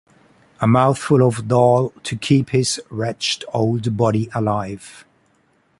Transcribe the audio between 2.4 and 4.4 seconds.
his wretched old body